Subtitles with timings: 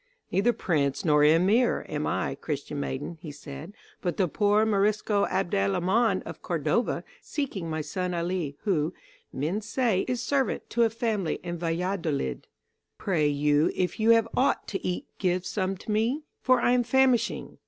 [0.31, 5.53] "Neither prince nor emir am I, Christian maiden," he said, "but the poor Morisco Abd
[5.53, 8.95] el 'Aman of Cordova, seeking my son Ali, who,
[9.31, 12.47] men say, is servant to a family in Valladolid.
[12.97, 16.81] Pray you if you have aught to eat give some to me, for I am
[16.81, 17.59] famishing."